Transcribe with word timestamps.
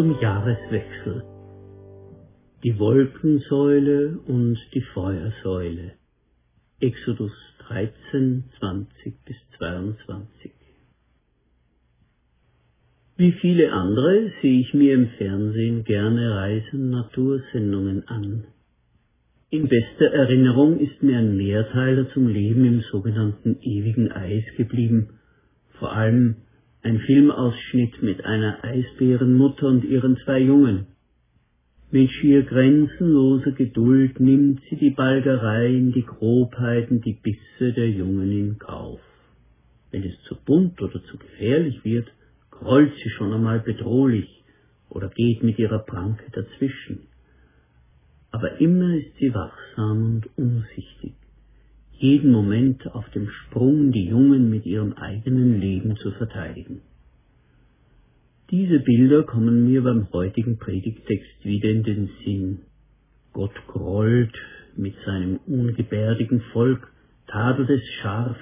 Zum 0.00 0.18
Jahreswechsel. 0.18 1.24
Die 2.64 2.78
Wolkensäule 2.78 4.18
und 4.26 4.58
die 4.72 4.80
Feuersäule. 4.80 5.92
Exodus 6.80 7.32
13, 7.68 8.44
20 8.58 9.24
bis 9.26 9.36
22. 9.58 10.52
Wie 13.18 13.32
viele 13.42 13.72
andere 13.74 14.32
sehe 14.40 14.60
ich 14.60 14.72
mir 14.72 14.94
im 14.94 15.08
Fernsehen 15.18 15.84
gerne 15.84 16.34
Reisen-Natursendungen 16.34 18.08
an. 18.08 18.44
In 19.50 19.68
bester 19.68 20.06
Erinnerung 20.14 20.80
ist 20.80 21.02
mir 21.02 21.18
ein 21.18 21.36
Mehrteiler 21.36 22.08
zum 22.14 22.26
Leben 22.26 22.64
im 22.64 22.80
sogenannten 22.90 23.58
ewigen 23.60 24.10
Eis 24.10 24.44
geblieben, 24.56 25.18
vor 25.78 25.92
allem 25.92 26.36
ein 26.82 26.98
Filmausschnitt 27.00 28.02
mit 28.02 28.24
einer 28.24 28.64
Eisbärenmutter 28.64 29.66
und 29.66 29.84
ihren 29.84 30.16
zwei 30.24 30.40
Jungen. 30.40 30.86
Mit 31.90 32.10
schier 32.10 32.44
grenzenloser 32.44 33.52
Geduld 33.52 34.20
nimmt 34.20 34.60
sie 34.70 34.76
die 34.76 34.90
Balgereien, 34.90 35.92
die 35.92 36.04
Grobheiten, 36.04 37.00
die 37.00 37.18
Bisse 37.20 37.72
der 37.72 37.90
Jungen 37.90 38.30
in 38.30 38.58
Kauf. 38.58 39.00
Wenn 39.90 40.04
es 40.04 40.22
zu 40.22 40.36
bunt 40.36 40.80
oder 40.80 41.02
zu 41.04 41.18
gefährlich 41.18 41.84
wird, 41.84 42.08
grollt 42.50 42.94
sie 43.02 43.10
schon 43.10 43.32
einmal 43.32 43.60
bedrohlich 43.60 44.42
oder 44.88 45.08
geht 45.08 45.42
mit 45.42 45.58
ihrer 45.58 45.80
Pranke 45.80 46.24
dazwischen. 46.32 47.08
Aber 48.30 48.60
immer 48.60 48.94
ist 48.94 49.16
sie 49.18 49.34
wachsam 49.34 50.14
und 50.14 50.28
umsichtig, 50.36 51.14
jeden 52.00 52.32
Moment 52.32 52.86
auf 52.94 53.08
dem 53.10 53.28
Sprung 53.28 53.92
die 53.92 54.06
Jungen 54.06 54.48
mit 54.48 54.64
ihrem 54.64 54.94
eigenen 54.94 55.60
Leben 55.60 55.96
zu 55.96 56.12
verteidigen. 56.12 56.80
Diese 58.50 58.80
Bilder 58.80 59.22
kommen 59.24 59.66
mir 59.66 59.82
beim 59.82 60.10
heutigen 60.10 60.58
Predigtext 60.58 61.44
wieder 61.44 61.68
in 61.68 61.82
den 61.82 62.10
Sinn. 62.24 62.60
Gott 63.34 63.54
grollt 63.68 64.34
mit 64.76 64.94
seinem 65.04 65.40
ungebärdigen 65.46 66.40
Volk, 66.52 66.90
tadelt 67.26 67.68
es 67.68 67.86
scharf, 68.00 68.38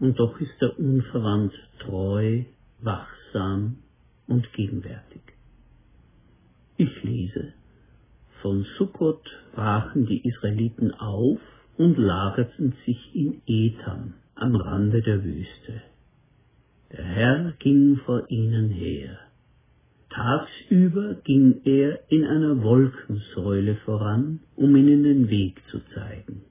und 0.00 0.18
doch 0.18 0.40
ist 0.40 0.60
er 0.60 0.78
unverwandt 0.78 1.52
treu, 1.80 2.44
wachsam 2.80 3.76
und 4.26 4.50
gegenwärtig. 4.54 5.20
Ich 6.78 7.02
lese. 7.02 7.52
Von 8.40 8.66
Sukkot 8.78 9.22
brachen 9.54 10.06
die 10.06 10.26
Israeliten 10.26 10.92
auf 10.92 11.38
und 11.76 11.98
lagerten 11.98 12.74
sich 12.84 13.14
in 13.14 13.42
Etam 13.46 14.14
am 14.34 14.54
Rande 14.56 15.02
der 15.02 15.22
Wüste. 15.24 15.82
Der 16.92 17.04
Herr 17.04 17.52
ging 17.58 17.96
vor 18.04 18.30
ihnen 18.30 18.70
her. 18.70 19.18
Tagsüber 20.10 21.14
ging 21.24 21.62
er 21.64 22.00
in 22.08 22.24
einer 22.24 22.62
Wolkensäule 22.62 23.74
voran, 23.84 24.40
um 24.54 24.76
ihnen 24.76 25.02
den 25.02 25.28
Weg 25.28 25.60
zu 25.70 25.80
zeigen. 25.92 26.42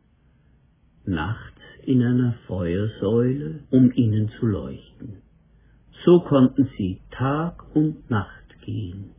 Nachts 1.06 1.62
in 1.85 2.03
einer 2.03 2.33
Feuersäule, 2.47 3.59
um 3.69 3.91
ihnen 3.94 4.29
zu 4.39 4.47
leuchten. 4.47 5.22
So 6.03 6.19
konnten 6.19 6.69
sie 6.78 7.00
Tag 7.12 7.63
und 7.73 8.09
Nacht 8.09 8.62
gehen. 8.62 9.12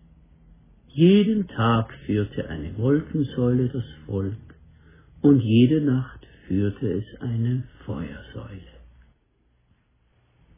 Jeden 0.88 1.48
Tag 1.48 1.92
führte 2.04 2.48
eine 2.48 2.76
Wolkensäule 2.76 3.68
das 3.68 3.84
Volk 4.06 4.53
und 5.24 5.40
jede 5.40 5.80
Nacht 5.80 6.26
führte 6.46 6.86
es 6.86 7.20
eine 7.22 7.62
Feuersäule. 7.86 8.74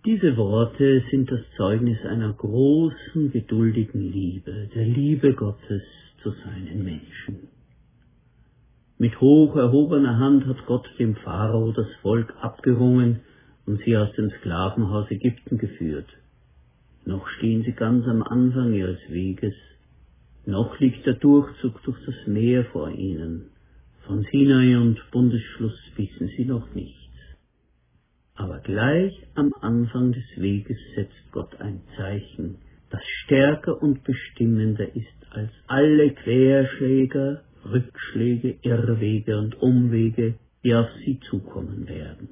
Diese 0.04 0.36
Worte 0.36 1.04
sind 1.08 1.30
das 1.30 1.42
Zeugnis 1.56 2.04
einer 2.04 2.32
großen, 2.32 3.30
geduldigen 3.30 4.00
Liebe, 4.00 4.68
der 4.74 4.84
Liebe 4.84 5.34
Gottes 5.34 5.82
zu 6.20 6.32
seinen 6.44 6.82
Menschen. 6.82 7.46
Mit 8.98 9.20
hoch 9.20 9.54
erhobener 9.54 10.18
Hand 10.18 10.46
hat 10.46 10.66
Gott 10.66 10.88
dem 10.98 11.14
Pharao 11.14 11.70
das 11.70 11.88
Volk 12.02 12.34
abgerungen 12.40 13.20
und 13.66 13.80
sie 13.84 13.96
aus 13.96 14.12
dem 14.16 14.30
Sklavenhaus 14.30 15.08
Ägypten 15.12 15.58
geführt. 15.58 16.08
Noch 17.04 17.28
stehen 17.38 17.62
sie 17.62 17.72
ganz 17.72 18.04
am 18.08 18.24
Anfang 18.24 18.74
ihres 18.74 18.98
Weges, 19.10 19.54
noch 20.44 20.80
liegt 20.80 21.06
der 21.06 21.14
Durchzug 21.14 21.80
durch 21.84 22.04
das 22.04 22.26
Meer 22.26 22.64
vor 22.64 22.90
ihnen. 22.90 23.50
Von 24.06 24.24
Sinai 24.30 24.76
und 24.78 25.02
Bundesschluss 25.10 25.76
wissen 25.96 26.28
sie 26.36 26.44
noch 26.44 26.72
nichts. 26.76 26.96
Aber 28.36 28.60
gleich 28.60 29.12
am 29.34 29.52
Anfang 29.60 30.12
des 30.12 30.24
Weges 30.36 30.78
setzt 30.94 31.32
Gott 31.32 31.60
ein 31.60 31.80
Zeichen, 31.96 32.58
das 32.90 33.02
stärker 33.24 33.82
und 33.82 34.04
bestimmender 34.04 34.94
ist 34.94 35.26
als 35.30 35.50
alle 35.66 36.12
Querschläger, 36.12 37.42
Rückschläge, 37.64 38.58
Irrwege 38.62 39.38
und 39.38 39.60
Umwege, 39.60 40.34
die 40.62 40.72
auf 40.72 40.88
sie 41.04 41.18
zukommen 41.28 41.88
werden. 41.88 42.28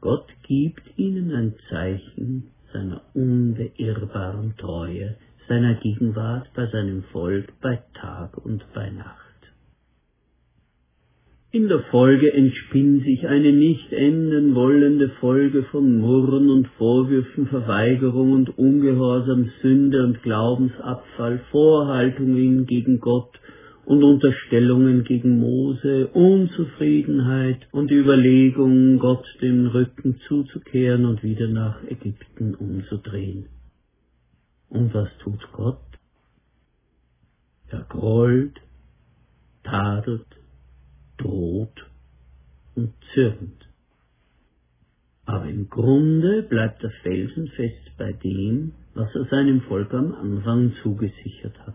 Gott 0.00 0.26
gibt 0.42 0.82
ihnen 0.98 1.32
ein 1.32 1.54
Zeichen 1.70 2.50
seiner 2.72 3.02
unbeirrbaren 3.14 4.56
Treue, 4.56 5.16
seiner 5.48 5.74
Gegenwart 5.74 6.52
bei 6.54 6.66
seinem 6.66 7.04
Volk 7.04 7.52
bei 7.60 7.80
Tag 7.94 8.36
und 8.38 8.64
bei 8.74 8.90
Nacht. 8.90 9.21
In 11.54 11.68
der 11.68 11.80
Folge 11.90 12.32
entspinnt 12.32 13.04
sich 13.04 13.28
eine 13.28 13.52
nicht 13.52 13.92
enden 13.92 14.54
wollende 14.54 15.10
Folge 15.20 15.64
von 15.64 15.98
Murren 15.98 16.48
und 16.48 16.66
Vorwürfen, 16.78 17.46
Verweigerung 17.46 18.32
und 18.32 18.56
Ungehorsam, 18.56 19.50
Sünde 19.60 20.02
und 20.02 20.22
Glaubensabfall, 20.22 21.40
Vorhaltungen 21.50 22.64
gegen 22.64 23.00
Gott 23.00 23.38
und 23.84 24.02
Unterstellungen 24.02 25.04
gegen 25.04 25.40
Mose, 25.40 26.06
Unzufriedenheit 26.14 27.68
und 27.70 27.90
Überlegungen, 27.90 28.98
Gott 28.98 29.26
den 29.42 29.66
Rücken 29.66 30.20
zuzukehren 30.26 31.04
und 31.04 31.22
wieder 31.22 31.48
nach 31.48 31.84
Ägypten 31.84 32.54
umzudrehen. 32.54 33.50
Und 34.70 34.94
was 34.94 35.10
tut 35.22 35.46
Gott? 35.52 35.76
Er 37.68 37.84
grollt, 37.90 38.58
tadelt, 39.64 40.24
droht 41.22 41.86
und 42.74 42.92
zürnt. 43.14 43.68
Aber 45.24 45.46
im 45.46 45.68
Grunde 45.68 46.42
bleibt 46.42 46.82
er 46.82 46.90
felsenfest 47.02 47.96
bei 47.96 48.12
dem, 48.12 48.72
was 48.94 49.14
er 49.14 49.24
seinem 49.26 49.60
Volk 49.62 49.94
am 49.94 50.14
Anfang 50.14 50.74
zugesichert 50.82 51.58
hat. 51.66 51.74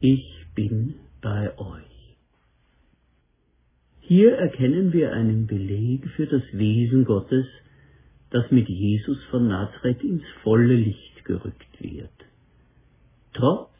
Ich 0.00 0.46
bin 0.54 0.94
bei 1.20 1.56
euch. 1.58 2.16
Hier 4.00 4.32
erkennen 4.34 4.92
wir 4.92 5.12
einen 5.12 5.46
Beleg 5.46 6.06
für 6.16 6.26
das 6.26 6.42
Wesen 6.52 7.04
Gottes, 7.04 7.46
das 8.30 8.50
mit 8.50 8.68
Jesus 8.68 9.22
von 9.30 9.48
Nazareth 9.48 10.02
ins 10.02 10.24
volle 10.42 10.74
Licht 10.74 11.24
gerückt 11.24 11.80
wird. 11.80 12.10
Trotz 13.32 13.70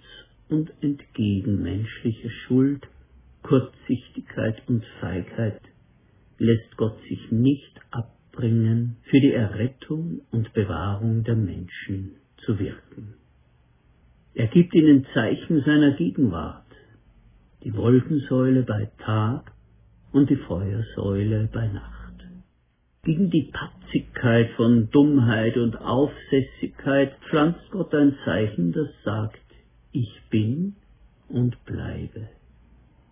und 0.49 0.73
entgegen 0.81 1.63
menschlicher 1.63 2.31
Schuld, 2.47 2.87
Kurzsichtigkeit 3.43 4.63
und 4.69 4.85
Feigheit 5.01 5.61
lässt 6.39 6.77
Gott 6.77 6.97
sich 7.09 7.31
nicht 7.31 7.81
abbringen, 7.91 8.97
für 9.05 9.21
die 9.21 9.33
Errettung 9.33 10.23
und 10.31 10.53
Bewahrung 10.53 11.25
der 11.25 11.37
Menschen 11.37 12.17
zu 12.45 12.59
wirken. 12.59 13.15
Er 14.35 14.47
gibt 14.47 14.75
ihnen 14.75 15.07
Zeichen 15.13 15.63
seiner 15.63 15.93
Gegenwart, 15.93 16.65
die 17.65 17.75
Wolkensäule 17.77 18.63
bei 18.63 18.91
Tag 19.05 19.53
und 20.13 20.31
die 20.31 20.37
Feuersäule 20.37 21.49
bei 21.53 21.69
Nacht. 21.69 22.03
Gegen 23.05 23.31
die 23.31 23.51
Patzigkeit 23.53 24.51
von 24.53 24.89
Dummheit 24.91 25.57
und 25.57 25.77
Aufsässigkeit 25.77 27.19
pflanzt 27.29 27.71
Gott 27.71 27.95
ein 27.95 28.17
Zeichen, 28.25 28.73
das 28.73 28.89
sagt, 29.05 29.41
ich 29.91 30.23
bin 30.31 30.77
und 31.29 31.63
bleibe. 31.65 32.29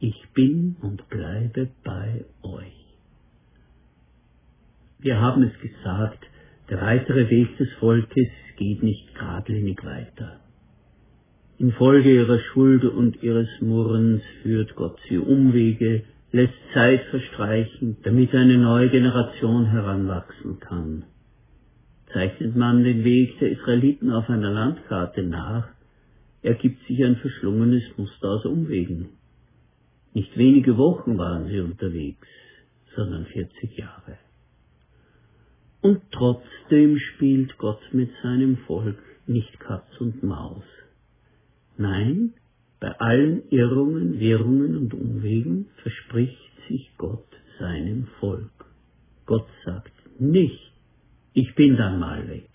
Ich 0.02 0.16
bin 0.32 0.76
und 0.80 1.06
bleibe 1.10 1.68
bei 1.84 2.24
euch. 2.42 2.96
Wir 4.98 5.20
haben 5.20 5.42
es 5.42 5.52
gesagt, 5.60 6.24
der 6.70 6.80
weitere 6.80 7.28
Weg 7.28 7.54
des 7.58 7.70
Volkes 7.74 8.28
geht 8.56 8.82
nicht 8.82 9.14
geradlinig 9.14 9.84
weiter. 9.84 10.40
Infolge 11.58 12.14
ihrer 12.14 12.38
Schuld 12.38 12.84
und 12.84 13.22
ihres 13.22 13.48
Murrens 13.60 14.22
führt 14.42 14.74
Gott 14.74 14.98
sie 15.06 15.18
Umwege, 15.18 16.04
lässt 16.32 16.54
Zeit 16.72 17.02
verstreichen, 17.10 17.98
damit 18.02 18.34
eine 18.34 18.56
neue 18.56 18.88
Generation 18.88 19.66
heranwachsen 19.66 20.60
kann. 20.60 21.02
Zeichnet 22.14 22.56
man 22.56 22.84
den 22.84 23.04
Weg 23.04 23.38
der 23.38 23.50
Israeliten 23.50 24.10
auf 24.10 24.30
einer 24.30 24.50
Landkarte 24.50 25.22
nach, 25.24 25.68
ergibt 26.40 26.86
sich 26.86 27.04
ein 27.04 27.16
verschlungenes 27.16 27.84
Muster 27.98 28.30
aus 28.30 28.46
Umwegen. 28.46 29.19
Nicht 30.12 30.36
wenige 30.36 30.76
Wochen 30.76 31.18
waren 31.18 31.48
sie 31.48 31.60
unterwegs, 31.60 32.26
sondern 32.96 33.26
40 33.26 33.76
Jahre. 33.76 34.18
Und 35.82 36.02
trotzdem 36.10 36.98
spielt 36.98 37.56
Gott 37.58 37.80
mit 37.92 38.10
seinem 38.22 38.58
Volk 38.66 38.98
nicht 39.26 39.58
Katz 39.60 39.88
und 39.98 40.22
Maus. 40.22 40.64
Nein, 41.78 42.34
bei 42.80 42.98
allen 42.98 43.48
Irrungen, 43.50 44.18
Wirrungen 44.18 44.76
und 44.76 44.94
Umwegen 44.94 45.66
verspricht 45.82 46.36
sich 46.68 46.90
Gott 46.98 47.26
seinem 47.58 48.06
Volk. 48.18 48.50
Gott 49.26 49.46
sagt 49.64 49.92
nicht, 50.18 50.72
ich 51.32 51.54
bin 51.54 51.76
dann 51.76 52.00
mal 52.00 52.28
weg. 52.28 52.48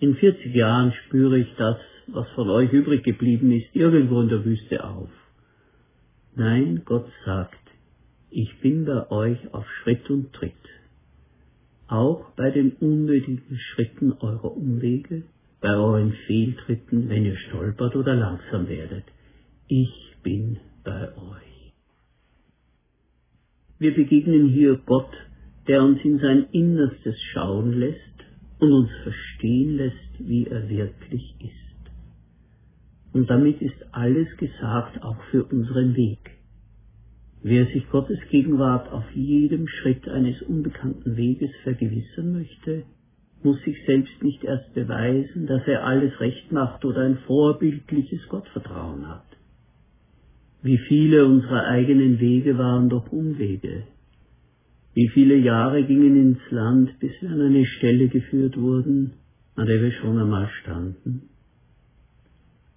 In 0.00 0.16
40 0.16 0.54
Jahren 0.54 0.92
spüre 0.92 1.38
ich 1.38 1.54
das, 1.56 1.78
was 2.08 2.28
von 2.30 2.50
euch 2.50 2.72
übrig 2.72 3.02
geblieben 3.02 3.52
ist, 3.52 3.74
irgendwo 3.74 4.20
in 4.20 4.28
der 4.28 4.44
Wüste 4.44 4.84
auf. 4.84 5.10
Nein, 6.38 6.82
Gott 6.84 7.10
sagt, 7.24 7.58
ich 8.28 8.60
bin 8.60 8.84
bei 8.84 9.10
euch 9.10 9.54
auf 9.54 9.64
Schritt 9.80 10.10
und 10.10 10.34
Tritt. 10.34 10.52
Auch 11.88 12.30
bei 12.36 12.50
den 12.50 12.72
unnötigen 12.72 13.56
Schritten 13.56 14.12
eurer 14.12 14.54
Umwege, 14.54 15.22
bei 15.62 15.74
euren 15.74 16.12
Fehltritten, 16.26 17.08
wenn 17.08 17.24
ihr 17.24 17.38
stolpert 17.38 17.96
oder 17.96 18.14
langsam 18.14 18.68
werdet. 18.68 19.04
Ich 19.66 20.14
bin 20.22 20.58
bei 20.84 21.08
euch. 21.16 21.72
Wir 23.78 23.94
begegnen 23.94 24.48
hier 24.48 24.76
Gott, 24.84 25.14
der 25.68 25.82
uns 25.82 26.04
in 26.04 26.18
sein 26.18 26.48
Innerstes 26.52 27.18
schauen 27.32 27.72
lässt 27.72 28.24
und 28.58 28.72
uns 28.72 28.90
verstehen 29.04 29.78
lässt, 29.78 30.18
wie 30.18 30.46
er 30.48 30.68
wirklich 30.68 31.34
ist. 31.40 31.65
Und 33.16 33.30
damit 33.30 33.62
ist 33.62 33.82
alles 33.92 34.28
gesagt, 34.36 35.02
auch 35.02 35.16
für 35.30 35.42
unseren 35.44 35.96
Weg. 35.96 36.18
Wer 37.42 37.64
sich 37.64 37.88
Gottes 37.88 38.18
Gegenwart 38.30 38.92
auf 38.92 39.10
jedem 39.14 39.68
Schritt 39.68 40.06
eines 40.06 40.42
unbekannten 40.42 41.16
Weges 41.16 41.48
vergewissern 41.62 42.32
möchte, 42.32 42.82
muss 43.42 43.58
sich 43.62 43.74
selbst 43.86 44.22
nicht 44.22 44.44
erst 44.44 44.74
beweisen, 44.74 45.46
dass 45.46 45.66
er 45.66 45.84
alles 45.84 46.20
recht 46.20 46.52
macht 46.52 46.84
oder 46.84 47.06
ein 47.06 47.16
vorbildliches 47.26 48.28
Gottvertrauen 48.28 49.08
hat. 49.08 49.24
Wie 50.60 50.76
viele 50.76 51.24
unserer 51.24 51.64
eigenen 51.68 52.20
Wege 52.20 52.58
waren 52.58 52.90
doch 52.90 53.10
Umwege, 53.10 53.84
wie 54.92 55.08
viele 55.08 55.36
Jahre 55.36 55.84
gingen 55.84 56.20
ins 56.20 56.50
Land, 56.50 56.98
bis 57.00 57.12
wir 57.22 57.30
an 57.30 57.40
eine 57.40 57.64
Stelle 57.64 58.08
geführt 58.08 58.58
wurden, 58.58 59.12
an 59.54 59.66
der 59.66 59.80
wir 59.80 59.92
schon 59.92 60.18
einmal 60.18 60.50
standen? 60.60 61.30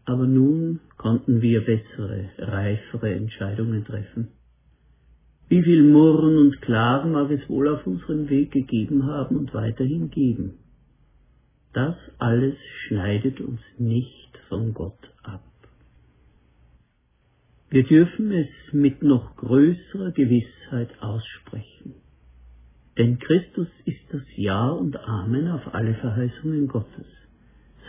Aber 0.09 0.25
nun 0.25 0.79
konnten 0.97 1.39
wir 1.44 1.63
bessere, 1.63 2.31
reifere 2.39 3.13
Entscheidungen 3.13 3.85
treffen. 3.85 4.29
Wie 5.50 5.61
viel 5.61 5.83
Murren 5.83 6.35
und 6.35 6.61
Klagen 6.63 7.11
mag 7.11 7.29
es 7.29 7.47
wohl 7.47 7.67
auf 7.67 7.85
unserem 7.85 8.27
Weg 8.27 8.51
gegeben 8.51 9.06
haben 9.06 9.38
und 9.38 9.53
weiterhin 9.53 10.09
geben. 10.09 10.56
Das 11.73 11.95
alles 12.17 12.56
schneidet 12.88 13.39
uns 13.39 13.61
nicht 13.77 14.31
von 14.47 14.73
Gott 14.73 14.97
ab. 15.21 15.44
Wir 17.69 17.83
dürfen 17.83 18.31
es 18.31 18.50
mit 18.73 19.03
noch 19.03 19.35
größerer 19.35 20.11
Gewissheit 20.13 20.89
aussprechen. 21.01 21.94
Denn 22.97 23.19
Christus 23.19 23.67
ist 23.85 24.11
das 24.11 24.23
Ja 24.35 24.69
und 24.69 24.97
Amen 24.97 25.50
auf 25.50 25.71
alle 25.71 25.94
Verheißungen 25.94 26.67
Gottes. 26.67 27.19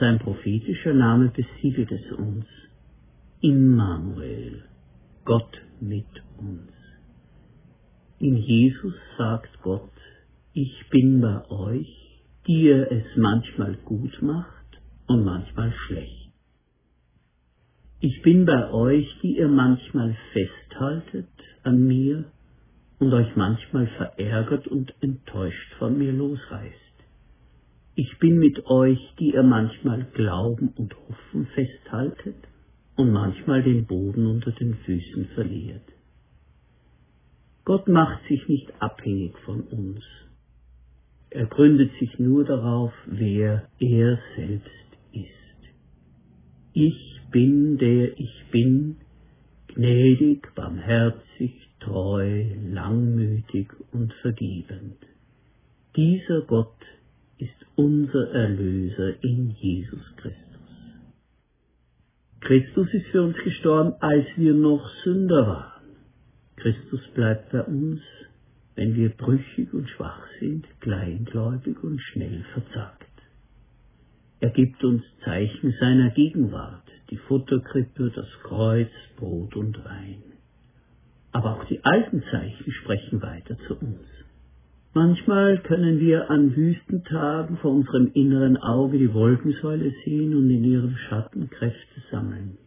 Sein 0.00 0.18
prophetischer 0.18 0.94
Name 0.94 1.28
besiegelt 1.28 1.92
es 1.92 2.10
uns. 2.12 2.46
Immanuel, 3.42 4.64
Gott 5.26 5.60
mit 5.78 6.06
uns. 6.38 6.72
In 8.18 8.36
Jesus 8.36 8.94
sagt 9.18 9.60
Gott, 9.60 9.90
ich 10.54 10.88
bin 10.88 11.20
bei 11.20 11.50
euch, 11.50 12.22
die 12.46 12.62
ihr 12.62 12.90
es 12.90 13.04
manchmal 13.16 13.76
gut 13.84 14.22
macht 14.22 14.80
und 15.06 15.22
manchmal 15.22 15.70
schlecht. 15.86 16.32
Ich 18.00 18.22
bin 18.22 18.46
bei 18.46 18.72
euch, 18.72 19.06
die 19.22 19.36
ihr 19.36 19.48
manchmal 19.48 20.16
festhaltet 20.32 21.28
an 21.62 21.78
mir 21.78 22.24
und 22.98 23.12
euch 23.12 23.36
manchmal 23.36 23.86
verärgert 23.98 24.66
und 24.66 24.94
enttäuscht 25.02 25.74
von 25.78 25.98
mir 25.98 26.12
losreißt. 26.12 26.89
Ich 28.02 28.18
bin 28.18 28.38
mit 28.38 28.64
euch, 28.64 28.98
die 29.18 29.34
ihr 29.34 29.42
manchmal 29.42 30.06
Glauben 30.14 30.68
und 30.68 30.96
Hoffen 30.96 31.44
festhaltet 31.48 32.36
und 32.96 33.12
manchmal 33.12 33.62
den 33.62 33.84
Boden 33.84 34.26
unter 34.26 34.52
den 34.52 34.72
Füßen 34.86 35.26
verliert. 35.34 35.84
Gott 37.66 37.88
macht 37.88 38.26
sich 38.26 38.48
nicht 38.48 38.72
abhängig 38.80 39.36
von 39.44 39.60
uns. 39.64 40.02
Er 41.28 41.44
gründet 41.44 41.90
sich 42.00 42.18
nur 42.18 42.46
darauf, 42.46 42.90
wer 43.04 43.68
er 43.78 44.18
selbst 44.34 44.96
ist. 45.12 45.60
Ich 46.72 47.20
bin 47.30 47.76
der 47.76 48.18
ich 48.18 48.44
bin, 48.50 48.96
gnädig, 49.74 50.54
barmherzig, 50.54 51.52
treu, 51.80 52.46
langmütig 52.64 53.68
und 53.92 54.14
vergebend. 54.22 54.96
Dieser 55.96 56.40
Gott 56.46 56.78
ist 57.40 57.66
unser 57.76 58.32
Erlöser 58.32 59.22
in 59.22 59.50
Jesus 59.58 60.04
Christus. 60.16 60.40
Christus 62.40 62.88
ist 62.92 63.06
für 63.06 63.22
uns 63.22 63.36
gestorben, 63.44 63.94
als 64.00 64.26
wir 64.36 64.54
noch 64.54 64.88
Sünder 65.04 65.46
waren. 65.46 65.96
Christus 66.56 67.00
bleibt 67.14 67.52
bei 67.52 67.62
uns, 67.62 68.00
wenn 68.74 68.94
wir 68.94 69.10
brüchig 69.10 69.72
und 69.72 69.88
schwach 69.90 70.26
sind, 70.38 70.66
kleingläubig 70.80 71.82
und 71.82 72.00
schnell 72.00 72.44
verzagt. 72.54 73.06
Er 74.40 74.50
gibt 74.50 74.82
uns 74.82 75.02
Zeichen 75.24 75.74
seiner 75.80 76.10
Gegenwart, 76.10 76.84
die 77.10 77.18
Futterkrippe, 77.18 78.10
das 78.14 78.28
Kreuz, 78.42 78.90
Brot 79.16 79.54
und 79.56 79.84
Wein. 79.84 80.22
Aber 81.32 81.56
auch 81.56 81.64
die 81.64 81.84
alten 81.84 82.22
Zeichen 82.30 82.72
sprechen 82.72 83.20
weiter 83.22 83.56
zu 83.68 83.74
uns. 83.74 84.00
Manchmal 84.92 85.58
können 85.58 86.00
wir 86.00 86.30
an 86.30 86.56
Wüstentagen 86.56 87.58
vor 87.58 87.70
unserem 87.70 88.10
inneren 88.12 88.56
Auge 88.56 88.98
die 88.98 89.14
Wolkensäule 89.14 89.92
sehen 90.04 90.34
und 90.34 90.50
in 90.50 90.64
ihrem 90.64 90.96
Schatten 90.96 91.48
Kräfte 91.48 92.02
sammeln. 92.10 92.58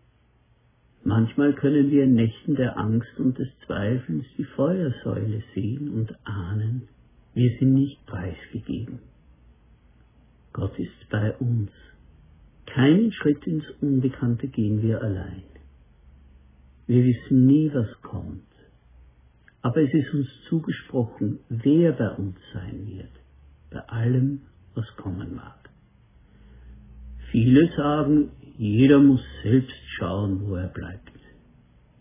Manchmal 1.03 1.51
können 1.53 1.91
wir 1.91 2.05
in 2.05 2.13
Nächten 2.13 2.55
der 2.55 2.77
Angst 2.77 3.19
und 3.19 3.37
des 3.37 3.49
Zweifels 3.65 4.23
die 4.37 4.45
Feuersäule 4.45 5.43
sehen 5.53 5.89
und 5.89 6.15
ahnen, 6.25 6.87
wir 7.33 7.57
sind 7.59 7.73
nicht 7.73 8.05
preisgegeben. 8.05 8.99
Gott 10.53 10.79
ist 10.79 11.09
bei 11.09 11.35
uns. 11.37 11.71
Keinen 12.67 13.11
Schritt 13.11 13.45
ins 13.45 13.65
Unbekannte 13.81 14.47
gehen 14.47 14.81
wir 14.81 15.01
allein. 15.01 15.43
Wir 16.87 17.03
wissen 17.03 17.47
nie, 17.47 17.69
was 17.73 17.89
kommt. 18.01 18.52
Aber 19.63 19.81
es 19.81 19.93
ist 19.93 20.13
uns 20.13 20.27
zugesprochen, 20.49 21.39
wer 21.47 21.93
bei 21.93 22.09
uns 22.11 22.35
sein 22.53 22.85
wird, 22.85 23.11
bei 23.71 23.79
allem, 23.87 24.41
was 24.75 24.85
kommen 24.97 25.35
mag. 25.35 25.69
Viele 27.31 27.73
sagen, 27.75 28.31
jeder 28.57 28.99
muss 28.99 29.23
selbst 29.41 29.75
schauen, 29.97 30.41
wo 30.47 30.55
er 30.55 30.67
bleibt. 30.67 31.11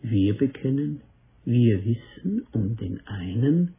Wir 0.02 0.36
bekennen, 0.36 1.02
wir 1.44 1.84
wissen 1.84 2.46
um 2.52 2.76
den 2.76 3.00
einen, 3.06 3.74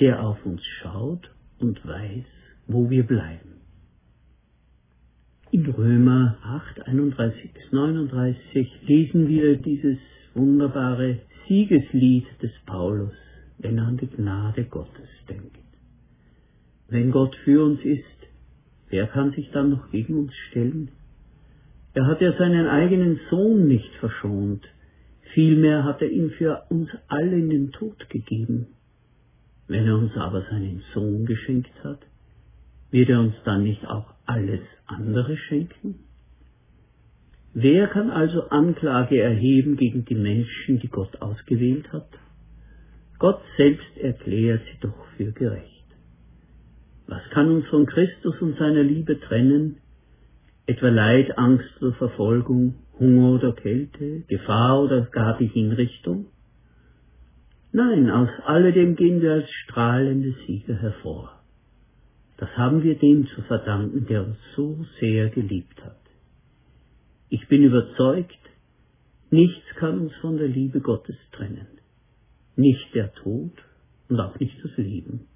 der 0.00 0.24
auf 0.24 0.44
uns 0.44 0.62
schaut 0.82 1.30
und 1.60 1.86
weiß, 1.86 2.24
wo 2.66 2.90
wir 2.90 3.06
bleiben. 3.06 3.60
In 5.52 5.66
Römer 5.66 6.38
8, 6.42 6.88
31 6.88 7.52
bis 7.52 7.72
39 7.72 8.68
lesen 8.88 9.28
wir 9.28 9.56
dieses 9.58 9.98
wunderbare 10.34 11.20
Siegeslied 11.48 12.26
des 12.42 12.52
Paulus, 12.66 13.12
wenn 13.58 13.78
er 13.78 13.86
an 13.86 13.96
die 13.96 14.08
Gnade 14.08 14.64
Gottes 14.64 15.08
denkt. 15.28 15.56
Wenn 16.88 17.10
Gott 17.10 17.34
für 17.44 17.64
uns 17.64 17.80
ist, 17.84 18.04
wer 18.90 19.06
kann 19.06 19.32
sich 19.32 19.50
dann 19.50 19.70
noch 19.70 19.90
gegen 19.90 20.18
uns 20.18 20.34
stellen? 20.50 20.90
Er 21.94 22.06
hat 22.06 22.20
ja 22.20 22.36
seinen 22.38 22.66
eigenen 22.66 23.20
Sohn 23.30 23.66
nicht 23.68 23.94
verschont, 24.00 24.62
vielmehr 25.34 25.84
hat 25.84 26.02
er 26.02 26.10
ihn 26.10 26.30
für 26.30 26.64
uns 26.70 26.90
alle 27.08 27.36
in 27.36 27.50
den 27.50 27.72
Tod 27.72 28.08
gegeben. 28.08 28.68
Wenn 29.68 29.86
er 29.86 29.96
uns 29.96 30.14
aber 30.16 30.42
seinen 30.50 30.82
Sohn 30.92 31.26
geschenkt 31.26 31.72
hat, 31.84 32.00
wird 32.90 33.08
er 33.08 33.20
uns 33.20 33.34
dann 33.44 33.62
nicht 33.62 33.86
auch 33.86 34.12
alles 34.26 34.60
andere 34.86 35.36
schenken? 35.36 36.00
Wer 37.54 37.88
kann 37.88 38.10
also 38.10 38.48
Anklage 38.48 39.20
erheben 39.20 39.76
gegen 39.76 40.04
die 40.06 40.14
Menschen, 40.14 40.78
die 40.78 40.88
Gott 40.88 41.20
ausgewählt 41.20 41.92
hat? 41.92 42.08
Gott 43.18 43.42
selbst 43.56 43.96
erklärt 43.98 44.62
sie 44.64 44.80
doch 44.80 45.06
für 45.16 45.32
gerecht. 45.32 45.84
Was 47.06 47.22
kann 47.30 47.50
uns 47.50 47.66
von 47.66 47.84
Christus 47.84 48.40
und 48.40 48.56
seiner 48.58 48.82
Liebe 48.82 49.20
trennen? 49.20 49.76
Etwa 50.66 50.88
Leid, 50.88 51.36
Angst 51.36 51.82
oder 51.82 51.92
Verfolgung, 51.92 52.74
Hunger 52.98 53.32
oder 53.34 53.52
Kälte, 53.52 54.22
Gefahr 54.28 54.82
oder 54.82 55.02
gar 55.02 55.36
die 55.36 55.48
Hinrichtung? 55.48 56.26
Nein, 57.72 58.10
aus 58.10 58.30
alledem 58.44 58.96
gehen 58.96 59.20
wir 59.20 59.32
als 59.32 59.50
strahlende 59.50 60.34
Sieger 60.46 60.76
hervor. 60.76 61.38
Das 62.38 62.50
haben 62.56 62.82
wir 62.82 62.96
dem 62.96 63.26
zu 63.26 63.42
verdanken, 63.42 64.06
der 64.06 64.26
uns 64.26 64.38
so 64.56 64.84
sehr 65.00 65.28
geliebt 65.28 65.84
hat. 65.84 66.01
Ich 67.32 67.48
bin 67.48 67.62
überzeugt, 67.62 68.38
nichts 69.30 69.64
kann 69.76 70.00
uns 70.00 70.14
von 70.16 70.36
der 70.36 70.48
Liebe 70.48 70.82
Gottes 70.82 71.16
trennen. 71.32 71.66
Nicht 72.56 72.94
der 72.94 73.14
Tod 73.14 73.52
und 74.10 74.20
auch 74.20 74.38
nicht 74.38 74.62
das 74.62 74.76
Leben. 74.76 75.28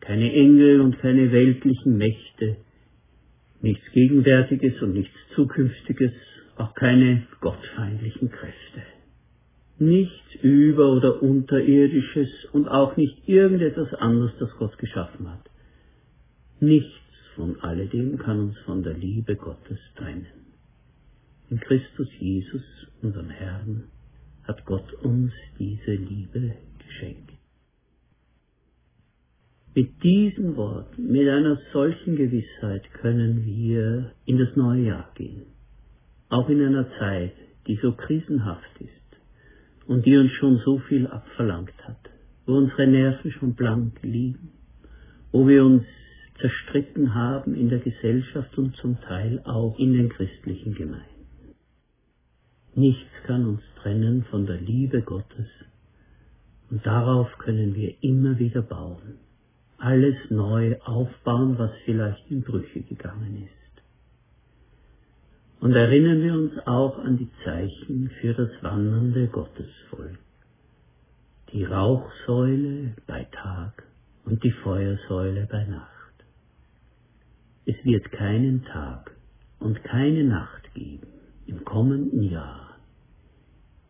Keine 0.00 0.32
Engel 0.32 0.80
und 0.80 0.98
keine 0.98 1.30
weltlichen 1.30 1.98
Mächte, 1.98 2.56
nichts 3.60 3.84
Gegenwärtiges 3.92 4.82
und 4.82 4.94
nichts 4.94 5.14
Zukünftiges, 5.36 6.10
auch 6.56 6.74
keine 6.74 7.28
gottfeindlichen 7.40 8.32
Kräfte. 8.32 8.82
Nichts 9.78 10.34
über- 10.42 10.94
oder 10.94 11.22
unterirdisches 11.22 12.46
und 12.46 12.66
auch 12.66 12.96
nicht 12.96 13.28
irgendetwas 13.28 13.94
anderes, 13.94 14.32
das 14.40 14.50
Gott 14.58 14.76
geschaffen 14.78 15.30
hat. 15.30 15.48
Nichts 16.58 16.90
von 17.36 17.60
alledem 17.60 18.18
kann 18.18 18.40
uns 18.40 18.58
von 18.66 18.82
der 18.82 18.94
Liebe 18.94 19.36
Gottes 19.36 19.78
trennen. 19.94 20.43
In 21.50 21.60
Christus 21.60 22.08
Jesus, 22.18 22.62
unserem 23.02 23.30
Herrn, 23.30 23.84
hat 24.44 24.64
Gott 24.64 24.92
uns 25.02 25.32
diese 25.58 25.92
Liebe 25.92 26.54
geschenkt. 26.78 27.32
Mit 29.74 30.02
diesen 30.02 30.56
Worten, 30.56 31.10
mit 31.10 31.28
einer 31.28 31.58
solchen 31.72 32.16
Gewissheit 32.16 32.90
können 32.94 33.44
wir 33.44 34.12
in 34.24 34.38
das 34.38 34.54
neue 34.54 34.84
Jahr 34.84 35.10
gehen. 35.16 35.46
Auch 36.28 36.48
in 36.48 36.64
einer 36.64 36.88
Zeit, 36.98 37.34
die 37.66 37.76
so 37.82 37.92
krisenhaft 37.92 38.80
ist 38.80 39.88
und 39.88 40.06
die 40.06 40.16
uns 40.16 40.30
schon 40.32 40.58
so 40.64 40.78
viel 40.78 41.06
abverlangt 41.08 41.74
hat, 41.86 42.10
wo 42.46 42.54
unsere 42.54 42.86
Nerven 42.86 43.32
schon 43.32 43.54
blank 43.54 43.98
liegen, 44.02 44.52
wo 45.32 45.46
wir 45.48 45.64
uns 45.64 45.84
zerstritten 46.40 47.14
haben 47.14 47.54
in 47.54 47.68
der 47.68 47.80
Gesellschaft 47.80 48.56
und 48.56 48.76
zum 48.76 49.00
Teil 49.00 49.40
auch 49.44 49.78
in 49.78 49.92
den 49.92 50.08
christlichen 50.08 50.74
Gemeinden. 50.74 51.13
Nichts 52.74 53.10
kann 53.26 53.46
uns 53.46 53.62
trennen 53.82 54.24
von 54.30 54.46
der 54.46 54.60
Liebe 54.60 55.02
Gottes 55.02 55.48
und 56.70 56.84
darauf 56.84 57.28
können 57.38 57.74
wir 57.74 57.94
immer 58.02 58.38
wieder 58.38 58.62
bauen 58.62 59.18
alles 59.84 60.16
neu 60.30 60.78
aufbauen, 60.80 61.58
was 61.58 61.70
vielleicht 61.84 62.30
in 62.30 62.42
Brüche 62.42 62.80
gegangen 62.80 63.44
ist. 63.44 63.82
Und 65.60 65.72
erinnern 65.72 66.22
wir 66.22 66.32
uns 66.32 66.66
auch 66.66 66.98
an 66.98 67.18
die 67.18 67.30
Zeichen 67.44 68.10
für 68.20 68.32
das 68.32 68.50
wandernde 68.62 69.26
Gottesvolk. 69.28 70.18
Die 71.52 71.64
Rauchsäule 71.64 72.94
bei 73.06 73.24
Tag 73.24 73.84
und 74.24 74.42
die 74.42 74.50
Feuersäule 74.50 75.46
bei 75.50 75.64
Nacht. 75.66 75.90
Es 77.66 77.76
wird 77.84 78.10
keinen 78.10 78.64
Tag 78.64 79.14
und 79.60 79.84
keine 79.84 80.24
Nacht 80.24 80.72
geben 80.74 81.06
im 81.46 81.62
kommenden 81.64 82.22
Jahr, 82.22 82.63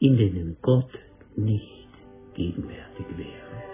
in 0.05 0.19
denen 0.19 0.57
Gott 0.61 0.91
nicht 1.35 1.89
gegenwärtig 2.35 3.07
wäre. 3.17 3.74